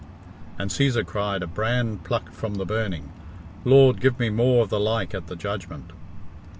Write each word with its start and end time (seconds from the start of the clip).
And 0.57 0.71
Cæsar 0.71 1.05
cried, 1.05 1.43
"A 1.43 1.45
brand 1.45 2.03
plucked 2.03 2.33
from 2.33 2.55
the 2.55 2.65
burning! 2.65 3.11
Lord, 3.63 4.01
give 4.01 4.17
me 4.17 4.31
more 4.31 4.63
of 4.63 4.69
the 4.69 4.79
like 4.79 5.13
at 5.13 5.27
the 5.27 5.35
judgment." 5.35 5.91